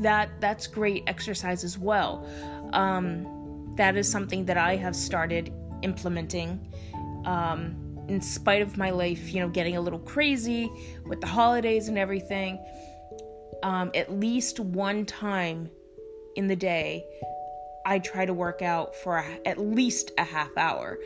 that 0.00 0.30
that's 0.40 0.66
great 0.66 1.04
exercise 1.06 1.64
as 1.64 1.78
well. 1.78 2.28
Um, 2.72 3.72
that 3.76 3.96
is 3.96 4.10
something 4.10 4.44
that 4.46 4.56
I 4.56 4.76
have 4.76 4.96
started 4.96 5.52
implementing. 5.82 6.60
Um, 7.24 7.76
in 8.08 8.20
spite 8.20 8.62
of 8.62 8.76
my 8.76 8.90
life, 8.90 9.32
you 9.32 9.40
know, 9.40 9.48
getting 9.48 9.76
a 9.76 9.80
little 9.80 10.00
crazy 10.00 10.70
with 11.06 11.20
the 11.20 11.26
holidays 11.26 11.88
and 11.88 11.96
everything, 11.96 12.58
um, 13.62 13.90
at 13.94 14.12
least 14.12 14.60
one 14.60 15.06
time 15.06 15.70
in 16.36 16.46
the 16.46 16.56
day, 16.56 17.04
I 17.84 17.98
try 17.98 18.24
to 18.24 18.34
work 18.34 18.62
out 18.62 18.94
for 18.94 19.18
a, 19.18 19.38
at 19.46 19.58
least 19.58 20.12
a 20.18 20.24
half 20.24 20.56
hour. 20.56 20.98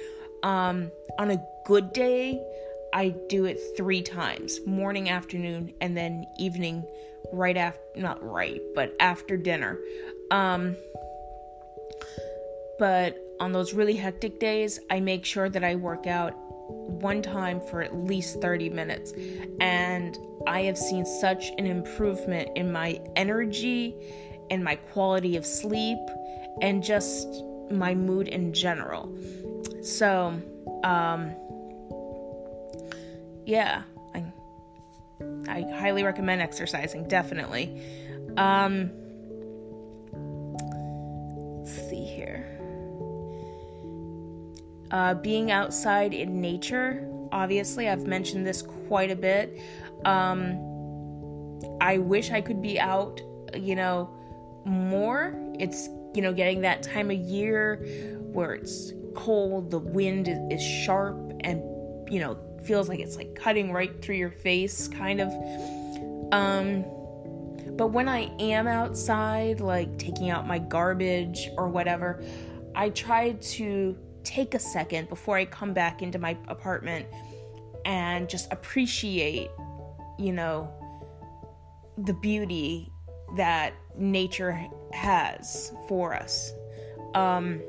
Um, 0.42 0.90
on 1.18 1.30
a 1.30 1.42
good 1.64 1.92
day, 1.92 2.42
I 2.92 3.14
do 3.28 3.44
it 3.46 3.58
three 3.76 4.02
times 4.02 4.60
morning, 4.66 5.10
afternoon, 5.10 5.72
and 5.80 5.96
then 5.96 6.26
evening, 6.38 6.84
right 7.32 7.56
after, 7.56 7.80
not 7.96 8.22
right, 8.22 8.60
but 8.74 8.94
after 9.00 9.36
dinner. 9.36 9.78
Um, 10.30 10.76
but 12.78 13.18
on 13.40 13.52
those 13.52 13.74
really 13.74 13.96
hectic 13.96 14.38
days, 14.38 14.80
I 14.90 15.00
make 15.00 15.24
sure 15.24 15.48
that 15.48 15.64
I 15.64 15.74
work 15.74 16.06
out 16.06 16.34
one 16.68 17.22
time 17.22 17.60
for 17.60 17.82
at 17.82 17.94
least 17.94 18.40
30 18.40 18.70
minutes. 18.70 19.12
And 19.60 20.18
I 20.46 20.62
have 20.62 20.78
seen 20.78 21.04
such 21.04 21.50
an 21.58 21.66
improvement 21.66 22.50
in 22.56 22.72
my 22.72 23.00
energy 23.16 23.94
and 24.50 24.62
my 24.62 24.76
quality 24.76 25.36
of 25.36 25.44
sleep 25.44 25.98
and 26.62 26.82
just 26.82 27.28
my 27.70 27.94
mood 27.94 28.28
in 28.28 28.52
general. 28.52 29.14
So, 29.82 30.40
um, 30.84 31.34
yeah, 33.44 33.82
I, 34.14 34.24
I 35.48 35.60
highly 35.78 36.02
recommend 36.02 36.42
exercising, 36.42 37.08
definitely. 37.08 37.80
Um, 38.36 38.90
Uh, 44.90 45.14
being 45.14 45.50
outside 45.50 46.14
in 46.14 46.40
nature, 46.40 47.08
obviously, 47.32 47.88
I've 47.88 48.06
mentioned 48.06 48.46
this 48.46 48.62
quite 48.62 49.10
a 49.10 49.16
bit. 49.16 49.58
Um, 50.04 50.58
I 51.80 51.98
wish 51.98 52.30
I 52.30 52.40
could 52.40 52.62
be 52.62 52.78
out, 52.78 53.20
you 53.54 53.74
know, 53.74 54.10
more. 54.64 55.34
It's, 55.58 55.88
you 56.14 56.22
know, 56.22 56.32
getting 56.32 56.60
that 56.62 56.82
time 56.82 57.10
of 57.10 57.16
year 57.16 57.84
where 58.32 58.54
it's 58.54 58.92
cold, 59.14 59.70
the 59.70 59.78
wind 59.78 60.28
is 60.52 60.62
sharp, 60.62 61.16
and, 61.40 61.62
you 62.12 62.20
know, 62.20 62.38
feels 62.64 62.88
like 62.88 63.00
it's 63.00 63.16
like 63.16 63.34
cutting 63.34 63.72
right 63.72 64.02
through 64.02 64.16
your 64.16 64.30
face, 64.30 64.88
kind 64.88 65.20
of. 65.20 65.32
Um, 66.32 66.84
but 67.76 67.88
when 67.88 68.08
I 68.08 68.30
am 68.40 68.66
outside, 68.66 69.60
like 69.60 69.98
taking 69.98 70.30
out 70.30 70.46
my 70.46 70.58
garbage 70.58 71.50
or 71.56 71.68
whatever, 71.68 72.22
I 72.74 72.90
try 72.90 73.32
to 73.32 73.96
take 74.26 74.54
a 74.54 74.58
second 74.58 75.08
before 75.08 75.36
I 75.36 75.44
come 75.44 75.72
back 75.72 76.02
into 76.02 76.18
my 76.18 76.36
apartment 76.48 77.06
and 77.84 78.28
just 78.28 78.52
appreciate, 78.52 79.48
you 80.18 80.32
know, 80.32 80.68
the 81.96 82.12
beauty 82.12 82.92
that 83.36 83.72
nature 83.96 84.60
has 84.92 85.72
for 85.88 86.12
us. 86.12 86.52
um, 87.14 87.62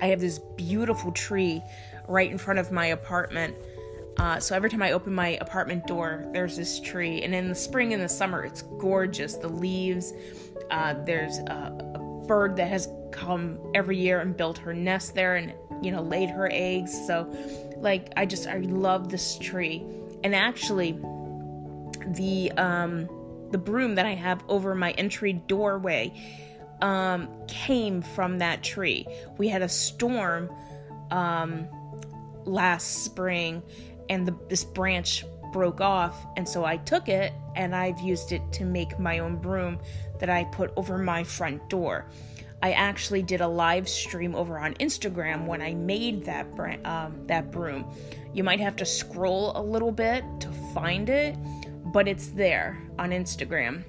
I 0.00 0.06
have 0.06 0.20
this 0.20 0.38
beautiful 0.56 1.12
tree 1.12 1.62
right 2.08 2.30
in 2.30 2.38
front 2.38 2.58
of 2.58 2.72
my 2.72 2.86
apartment. 2.86 3.56
Uh, 4.18 4.38
so 4.40 4.54
every 4.54 4.68
time 4.68 4.82
I 4.82 4.92
open 4.92 5.14
my 5.14 5.38
apartment 5.40 5.86
door, 5.86 6.26
there's 6.32 6.56
this 6.56 6.80
tree. 6.80 7.22
And 7.22 7.34
in 7.34 7.48
the 7.48 7.54
spring 7.54 7.92
and 7.94 8.02
the 8.02 8.08
summer, 8.08 8.44
it's 8.44 8.62
gorgeous. 8.62 9.34
The 9.34 9.48
leaves, 9.48 10.12
uh, 10.70 10.94
there's 11.04 11.38
a, 11.38 11.92
a 11.94 12.26
bird 12.26 12.56
that 12.56 12.68
has 12.68 12.88
come 13.12 13.58
every 13.74 13.98
year 13.98 14.20
and 14.20 14.36
built 14.36 14.58
her 14.58 14.74
nest 14.74 15.14
there 15.14 15.36
and, 15.36 15.54
you 15.82 15.92
know, 15.92 16.02
laid 16.02 16.30
her 16.30 16.48
eggs. 16.50 16.92
So, 17.06 17.32
like, 17.76 18.12
I 18.16 18.26
just, 18.26 18.46
I 18.46 18.58
love 18.58 19.10
this 19.10 19.38
tree. 19.38 19.84
And 20.24 20.34
actually, 20.34 20.92
the, 22.06 22.52
um, 22.56 23.08
the 23.50 23.58
broom 23.58 23.94
that 23.94 24.06
I 24.06 24.14
have 24.14 24.42
over 24.48 24.74
my 24.74 24.92
entry 24.92 25.34
doorway 25.34 26.12
um, 26.80 27.28
came 27.46 28.02
from 28.02 28.38
that 28.38 28.62
tree. 28.62 29.06
We 29.38 29.48
had 29.48 29.62
a 29.62 29.68
storm 29.68 30.50
um, 31.10 31.68
last 32.44 33.04
spring, 33.04 33.62
and 34.08 34.26
the, 34.26 34.34
this 34.48 34.64
branch 34.64 35.24
broke 35.52 35.80
off, 35.80 36.26
and 36.36 36.48
so 36.48 36.64
I 36.64 36.78
took 36.78 37.08
it 37.08 37.32
and 37.54 37.76
I've 37.76 38.00
used 38.00 38.32
it 38.32 38.40
to 38.52 38.64
make 38.64 38.98
my 38.98 39.18
own 39.18 39.36
broom 39.36 39.78
that 40.18 40.30
I 40.30 40.44
put 40.44 40.72
over 40.76 40.96
my 40.98 41.22
front 41.22 41.68
door. 41.68 42.06
I 42.62 42.72
actually 42.72 43.22
did 43.22 43.40
a 43.40 43.48
live 43.48 43.88
stream 43.88 44.34
over 44.34 44.58
on 44.58 44.74
Instagram 44.74 45.46
when 45.46 45.60
I 45.60 45.74
made 45.74 46.24
that 46.26 46.46
um, 46.84 47.24
that 47.26 47.50
broom. 47.50 47.84
You 48.32 48.44
might 48.44 48.60
have 48.60 48.76
to 48.76 48.86
scroll 48.86 49.52
a 49.56 49.62
little 49.62 49.92
bit 49.92 50.24
to 50.40 50.48
find 50.72 51.08
it, 51.08 51.36
but 51.92 52.06
it's 52.06 52.28
there 52.28 52.80
on 52.98 53.10
Instagram. 53.10 53.84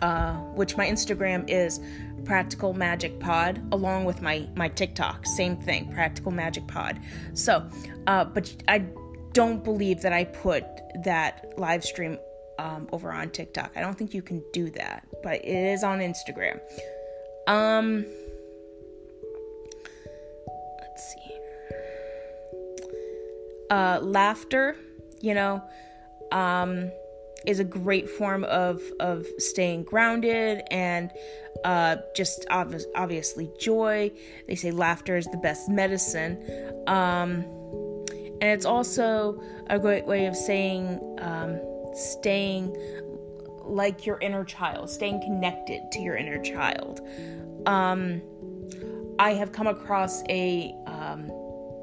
Uh, 0.00 0.32
which 0.54 0.78
my 0.78 0.86
Instagram 0.86 1.44
is 1.46 1.78
Practical 2.24 2.72
Magic 2.72 3.20
Pod, 3.20 3.62
along 3.72 4.04
with 4.04 4.22
my 4.22 4.48
my 4.54 4.68
TikTok. 4.68 5.26
Same 5.26 5.56
thing, 5.56 5.92
Practical 5.92 6.32
Magic 6.32 6.66
Pod. 6.66 6.98
So, 7.34 7.68
uh, 8.06 8.24
but 8.24 8.54
I 8.68 8.86
don't 9.32 9.62
believe 9.62 10.00
that 10.02 10.12
I 10.12 10.24
put 10.24 10.64
that 11.04 11.52
live 11.56 11.84
stream 11.84 12.18
um, 12.58 12.88
over 12.92 13.12
on 13.12 13.30
TikTok. 13.30 13.72
I 13.76 13.80
don't 13.80 13.96
think 13.96 14.14
you 14.14 14.22
can 14.22 14.42
do 14.52 14.70
that, 14.70 15.06
but 15.22 15.44
it 15.44 15.72
is 15.72 15.84
on 15.84 16.00
Instagram. 16.00 16.60
Um, 17.46 18.04
let's 20.80 21.12
see. 21.12 21.36
Uh, 23.70 24.00
laughter, 24.00 24.76
you 25.20 25.34
know, 25.34 25.62
um, 26.32 26.90
is 27.46 27.58
a 27.58 27.64
great 27.64 28.08
form 28.08 28.44
of 28.44 28.82
of 29.00 29.26
staying 29.38 29.84
grounded 29.84 30.62
and 30.70 31.10
uh, 31.64 31.96
just 32.14 32.46
obvi- 32.50 32.84
obviously 32.94 33.50
joy. 33.58 34.10
They 34.46 34.54
say 34.54 34.70
laughter 34.70 35.16
is 35.16 35.26
the 35.26 35.38
best 35.38 35.68
medicine, 35.68 36.42
um, 36.86 37.44
and 38.40 38.44
it's 38.44 38.66
also 38.66 39.42
a 39.68 39.78
great 39.78 40.06
way 40.06 40.26
of 40.26 40.36
saying 40.36 41.00
um, 41.20 41.60
staying 41.94 42.76
like 43.70 44.06
your 44.06 44.18
inner 44.20 44.44
child, 44.44 44.90
staying 44.90 45.20
connected 45.22 45.80
to 45.92 46.00
your 46.00 46.16
inner 46.16 46.42
child. 46.42 47.00
Um, 47.66 48.20
I 49.18 49.34
have 49.34 49.52
come 49.52 49.66
across 49.66 50.22
a 50.28 50.74
um, 50.86 51.30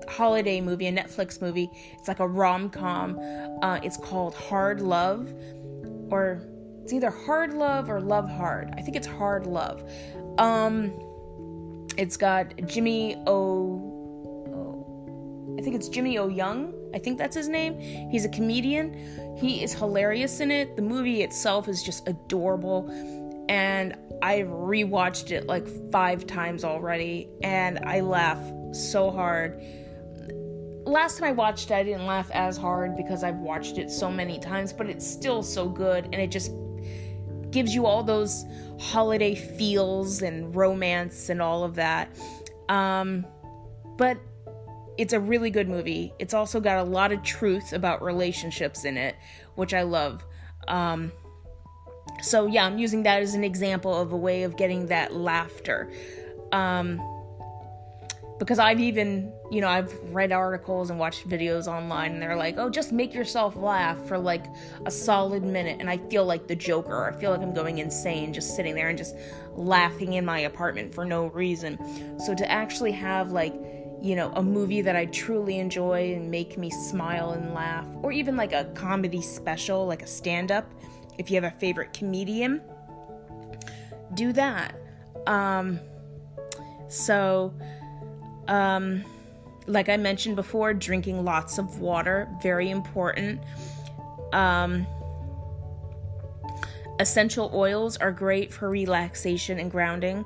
holiday 0.07 0.61
movie, 0.61 0.87
a 0.87 0.91
Netflix 0.91 1.41
movie. 1.41 1.69
It's 1.97 2.07
like 2.07 2.19
a 2.19 2.27
rom 2.27 2.69
com. 2.69 3.19
Uh, 3.61 3.79
it's 3.83 3.97
called 3.97 4.35
Hard 4.35 4.81
Love, 4.81 5.33
or 6.09 6.41
it's 6.83 6.93
either 6.93 7.09
Hard 7.09 7.53
Love 7.53 7.89
or 7.89 8.01
Love 8.01 8.29
Hard. 8.29 8.73
I 8.77 8.81
think 8.81 8.95
it's 8.95 9.07
Hard 9.07 9.45
Love. 9.45 9.89
Um, 10.37 10.93
it's 11.97 12.17
got 12.17 12.53
Jimmy 12.65 13.15
O. 13.27 13.93
I 15.59 15.61
think 15.63 15.75
it's 15.75 15.89
Jimmy 15.89 16.17
O 16.17 16.27
Yang. 16.27 16.73
I 16.93 16.99
think 16.99 17.17
that's 17.17 17.35
his 17.35 17.47
name. 17.47 17.79
He's 18.09 18.25
a 18.25 18.29
comedian. 18.29 19.37
He 19.37 19.63
is 19.63 19.73
hilarious 19.73 20.39
in 20.39 20.51
it. 20.51 20.75
The 20.75 20.81
movie 20.81 21.21
itself 21.21 21.67
is 21.67 21.83
just 21.83 22.07
adorable. 22.07 22.89
And 23.49 23.95
I've 24.21 24.47
rewatched 24.47 25.31
it 25.31 25.47
like 25.47 25.67
five 25.91 26.27
times 26.27 26.63
already, 26.63 27.29
and 27.43 27.79
I 27.79 28.01
laugh 28.01 28.39
so 28.73 29.11
hard 29.11 29.61
last 30.87 31.19
time 31.19 31.27
I 31.27 31.31
watched 31.33 31.69
it, 31.69 31.75
I 31.75 31.83
didn't 31.83 32.05
laugh 32.05 32.31
as 32.31 32.57
hard 32.57 32.95
because 32.95 33.23
I've 33.23 33.37
watched 33.37 33.77
it 33.77 33.91
so 33.91 34.09
many 34.09 34.39
times, 34.39 34.73
but 34.73 34.87
it's 34.87 35.05
still 35.05 35.43
so 35.43 35.67
good 35.67 36.05
and 36.05 36.15
it 36.15 36.31
just 36.31 36.51
gives 37.51 37.73
you 37.73 37.85
all 37.85 38.03
those 38.03 38.45
holiday 38.79 39.35
feels 39.35 40.21
and 40.21 40.55
romance 40.55 41.29
and 41.29 41.41
all 41.41 41.63
of 41.63 41.75
that. 41.75 42.09
Um, 42.69 43.25
but 43.97 44.17
it's 44.97 45.13
a 45.13 45.19
really 45.19 45.49
good 45.49 45.69
movie. 45.69 46.13
It's 46.19 46.33
also 46.33 46.59
got 46.59 46.79
a 46.79 46.83
lot 46.83 47.11
of 47.11 47.23
truth 47.23 47.73
about 47.73 48.01
relationships 48.01 48.83
in 48.83 48.97
it, 48.97 49.15
which 49.55 49.73
I 49.73 49.83
love. 49.83 50.25
Um, 50.67 51.11
so, 52.21 52.47
yeah, 52.47 52.65
I'm 52.65 52.79
using 52.79 53.03
that 53.03 53.21
as 53.21 53.35
an 53.35 53.43
example 53.43 53.93
of 53.93 54.11
a 54.11 54.17
way 54.17 54.43
of 54.43 54.57
getting 54.57 54.87
that 54.87 55.13
laughter. 55.13 55.91
Um, 56.51 56.99
because 58.39 58.59
I've 58.59 58.79
even, 58.79 59.33
you 59.49 59.61
know, 59.61 59.67
I've 59.67 59.91
read 60.13 60.31
articles 60.31 60.89
and 60.89 60.99
watched 60.99 61.27
videos 61.27 61.67
online 61.67 62.13
and 62.13 62.21
they're 62.21 62.35
like, 62.35 62.57
"Oh, 62.57 62.69
just 62.69 62.91
make 62.91 63.13
yourself 63.13 63.55
laugh 63.55 63.99
for 64.07 64.17
like 64.17 64.45
a 64.85 64.91
solid 64.91 65.43
minute." 65.43 65.77
And 65.79 65.89
I 65.89 65.97
feel 65.97 66.23
like 66.23 66.47
the 66.47 66.55
Joker. 66.55 67.11
I 67.11 67.19
feel 67.19 67.31
like 67.31 67.41
I'm 67.41 67.53
going 67.53 67.79
insane 67.79 68.33
just 68.33 68.55
sitting 68.55 68.75
there 68.75 68.89
and 68.89 68.97
just 68.97 69.15
laughing 69.53 70.13
in 70.13 70.25
my 70.25 70.39
apartment 70.39 70.93
for 70.93 71.03
no 71.03 71.27
reason. 71.27 72.19
So 72.19 72.35
to 72.35 72.49
actually 72.49 72.91
have 72.91 73.31
like, 73.31 73.55
you 74.01 74.15
know, 74.15 74.31
a 74.35 74.43
movie 74.43 74.81
that 74.81 74.95
I 74.95 75.05
truly 75.05 75.59
enjoy 75.59 76.13
and 76.13 76.29
make 76.29 76.57
me 76.57 76.69
smile 76.69 77.31
and 77.31 77.53
laugh 77.53 77.87
or 78.01 78.11
even 78.11 78.35
like 78.35 78.53
a 78.53 78.65
comedy 78.75 79.21
special, 79.21 79.85
like 79.85 80.03
a 80.03 80.07
stand-up, 80.07 80.71
if 81.17 81.31
you 81.31 81.35
have 81.41 81.51
a 81.51 81.57
favorite 81.57 81.93
comedian, 81.93 82.61
do 84.13 84.31
that. 84.33 84.75
Um 85.25 85.79
so 86.89 87.53
um, 88.47 89.03
like 89.67 89.89
I 89.89 89.97
mentioned 89.97 90.35
before, 90.35 90.73
drinking 90.73 91.23
lots 91.23 91.57
of 91.57 91.79
water, 91.79 92.29
very 92.41 92.69
important. 92.69 93.41
Um, 94.31 94.87
essential 96.99 97.51
oils 97.53 97.97
are 97.97 98.11
great 98.11 98.53
for 98.53 98.69
relaxation 98.69 99.59
and 99.59 99.69
grounding. 99.69 100.23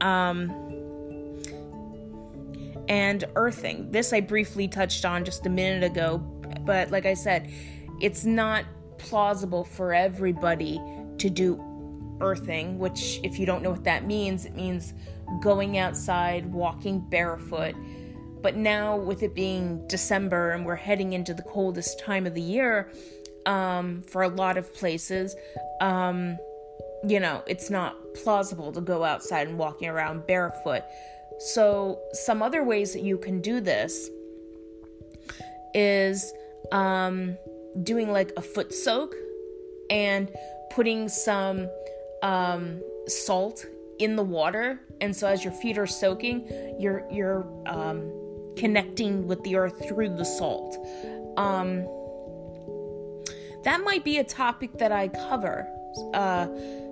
Um, 0.00 0.77
and 2.88 3.24
earthing. 3.36 3.90
This 3.90 4.12
I 4.12 4.20
briefly 4.20 4.68
touched 4.68 5.04
on 5.04 5.24
just 5.24 5.46
a 5.46 5.50
minute 5.50 5.84
ago, 5.84 6.18
but 6.64 6.90
like 6.90 7.06
I 7.06 7.14
said, 7.14 7.50
it's 8.00 8.24
not 8.24 8.64
plausible 8.98 9.64
for 9.64 9.92
everybody 9.92 10.80
to 11.18 11.30
do 11.30 11.62
earthing, 12.20 12.78
which, 12.78 13.20
if 13.22 13.38
you 13.38 13.46
don't 13.46 13.62
know 13.62 13.70
what 13.70 13.84
that 13.84 14.06
means, 14.06 14.44
it 14.44 14.54
means 14.54 14.94
going 15.40 15.78
outside, 15.78 16.46
walking 16.52 17.00
barefoot. 17.00 17.74
But 18.42 18.56
now, 18.56 18.96
with 18.96 19.22
it 19.22 19.34
being 19.34 19.86
December 19.88 20.52
and 20.52 20.64
we're 20.64 20.76
heading 20.76 21.12
into 21.12 21.34
the 21.34 21.42
coldest 21.42 21.98
time 22.00 22.26
of 22.26 22.34
the 22.34 22.40
year 22.40 22.92
um, 23.46 24.02
for 24.02 24.22
a 24.22 24.28
lot 24.28 24.56
of 24.56 24.72
places, 24.74 25.34
um, 25.80 26.38
you 27.06 27.20
know, 27.20 27.42
it's 27.46 27.70
not 27.70 27.96
plausible 28.14 28.72
to 28.72 28.80
go 28.80 29.04
outside 29.04 29.48
and 29.48 29.58
walking 29.58 29.88
around 29.88 30.26
barefoot. 30.26 30.82
So, 31.38 32.00
some 32.12 32.42
other 32.42 32.64
ways 32.64 32.92
that 32.92 33.02
you 33.02 33.18
can 33.18 33.40
do 33.40 33.60
this 33.60 34.10
is 35.74 36.32
um, 36.72 37.36
doing 37.82 38.10
like 38.10 38.32
a 38.36 38.42
foot 38.42 38.74
soak 38.74 39.14
and 39.90 40.30
putting 40.70 41.08
some 41.08 41.68
um, 42.22 42.82
salt 43.06 43.64
in 43.98 44.16
the 44.16 44.22
water, 44.22 44.80
and 45.00 45.14
so 45.14 45.26
as 45.26 45.44
your 45.44 45.52
feet 45.52 45.78
are 45.78 45.86
soaking, 45.86 46.76
you're 46.78 47.06
you're 47.10 47.46
um, 47.66 48.12
connecting 48.56 49.26
with 49.26 49.42
the 49.42 49.56
earth 49.56 49.88
through 49.88 50.16
the 50.16 50.24
salt. 50.24 50.76
Um, 51.36 51.86
that 53.64 53.82
might 53.84 54.04
be 54.04 54.18
a 54.18 54.24
topic 54.24 54.78
that 54.78 54.92
I 54.92 55.08
cover 55.08 55.66
uh, 56.14 56.48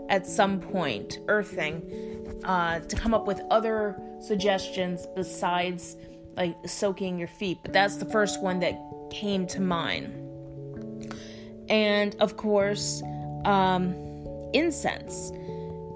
at 0.08 0.26
some 0.26 0.60
point, 0.60 1.18
earthing, 1.28 2.15
uh, 2.44 2.80
to 2.80 2.96
come 2.96 3.14
up 3.14 3.26
with 3.26 3.40
other 3.50 4.00
suggestions 4.20 5.06
besides 5.14 5.96
like 6.36 6.56
soaking 6.66 7.18
your 7.18 7.28
feet. 7.28 7.58
But 7.62 7.72
that's 7.72 7.96
the 7.96 8.04
first 8.06 8.42
one 8.42 8.60
that 8.60 8.78
came 9.10 9.46
to 9.48 9.60
mind. 9.60 10.22
And 11.68 12.14
of 12.16 12.36
course, 12.36 13.02
um, 13.44 13.94
incense. 14.52 15.32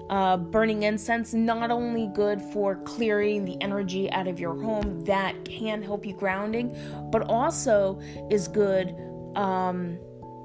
Uh, 0.09 0.35
burning 0.35 0.83
incense 0.83 1.33
not 1.33 1.71
only 1.71 2.07
good 2.07 2.41
for 2.41 2.75
clearing 2.83 3.45
the 3.45 3.55
energy 3.61 4.11
out 4.11 4.27
of 4.27 4.41
your 4.41 4.61
home 4.61 4.99
that 5.05 5.33
can 5.45 5.81
help 5.81 6.05
you 6.05 6.13
grounding 6.13 6.75
but 7.13 7.21
also 7.29 7.97
is 8.29 8.49
good 8.49 8.93
um, 9.37 9.97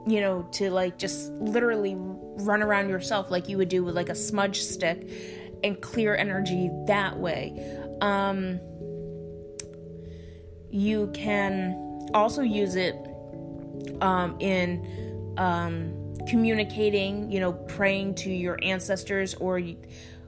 you 0.07 0.21
know 0.21 0.43
to 0.53 0.71
like 0.71 0.97
just 0.99 1.33
literally 1.33 1.97
run 1.99 2.63
around 2.63 2.89
yourself 2.89 3.29
like 3.29 3.49
you 3.49 3.59
would 3.59 3.69
do 3.69 3.83
with 3.83 3.97
like 3.97 4.09
a 4.09 4.15
smudge 4.15 4.63
stick 4.63 5.11
and 5.63 5.81
clear 5.81 6.15
energy 6.15 6.71
that 6.87 7.19
way. 7.19 7.55
Um, 8.01 8.61
you 10.71 11.11
can 11.15 12.09
also 12.15 12.43
use 12.43 12.77
it 12.77 12.95
um, 14.01 14.37
in 14.41 15.35
um, 15.39 16.15
communicating, 16.29 17.31
you 17.31 17.41
know, 17.41 17.53
praying 17.53 18.15
to 18.17 18.31
your 18.31 18.59
ancestors 18.63 19.35
or 19.35 19.61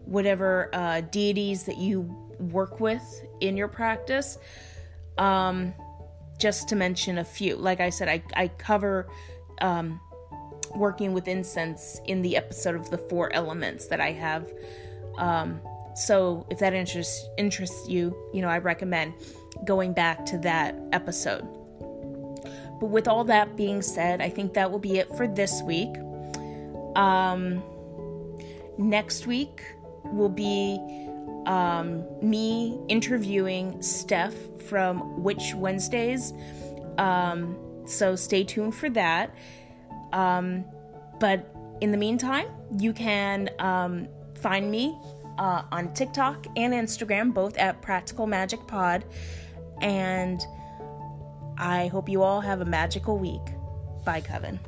whatever 0.05 0.71
uh, 0.73 1.01
deities 1.03 1.65
that 1.65 1.77
you 1.77 2.03
work 2.39 2.81
with 2.81 3.03
in 3.41 3.57
your 3.57 3.69
practice. 3.69 4.39
Um, 5.19 5.75
just 6.39 6.69
to 6.69 6.77
mention 6.77 7.19
a 7.19 7.25
few. 7.25 7.57
Like 7.57 7.81
I 7.81 7.91
said, 7.91 8.09
I, 8.09 8.23
I 8.35 8.49
cover 8.49 9.09
um, 9.61 10.01
working 10.75 11.13
with 11.13 11.29
incense 11.29 12.01
in 12.07 12.23
the 12.23 12.37
episode 12.37 12.77
of 12.77 12.91
the 12.91 12.99
four 12.99 13.33
elements 13.33 13.89
that 13.89 14.01
I 14.01 14.13
have. 14.13 14.51
Um, 15.19 15.61
so 15.95 16.47
if 16.49 16.59
that 16.61 16.75
interests 16.75 17.29
interests 17.37 17.89
you, 17.89 18.17
you 18.33 18.41
know, 18.41 18.49
I 18.49 18.59
recommend 18.59 19.15
going 19.65 19.93
back 19.93 20.25
to 20.27 20.39
that 20.39 20.77
episode. 20.93 21.47
But 22.81 22.87
with 22.87 23.09
all 23.09 23.25
that 23.25 23.57
being 23.57 23.83
said, 23.83 24.21
I 24.21 24.31
think 24.31 24.55
that 24.55 24.71
will 24.71 24.79
be 24.79 24.99
it 24.99 25.09
for 25.17 25.27
this 25.27 25.63
week. 25.63 25.95
Um, 26.95 27.63
next 28.79 29.27
week 29.27 29.63
will 30.05 30.29
be 30.29 30.79
um, 31.47 32.05
me 32.23 32.79
interviewing 32.89 33.83
Steph 33.83 34.35
from 34.69 35.23
Witch 35.23 35.55
Wednesdays. 35.57 36.33
Um, 36.99 37.57
so 37.87 38.15
stay 38.15 38.45
tuned 38.45 38.75
for 38.75 38.91
that. 38.91 39.35
Um, 40.13 40.65
but 41.19 41.53
in 41.81 41.91
the 41.91 41.97
meantime, 41.97 42.47
you 42.79 42.93
can 42.93 43.51
um, 43.59 44.09
find 44.39 44.71
me 44.71 44.99
uh, 45.39 45.63
on 45.71 45.93
TikTok 45.95 46.47
and 46.57 46.73
Instagram, 46.73 47.33
both 47.33 47.57
at 47.59 47.81
Practical 47.83 48.27
Magic 48.27 48.67
Pod. 48.67 49.05
And 49.81 50.41
I 51.57 51.89
hope 51.89 52.09
you 52.09 52.23
all 52.23 52.41
have 52.41 52.61
a 52.61 52.65
magical 52.65 53.19
week. 53.19 53.43
Bye, 54.05 54.21
Coven. 54.21 54.59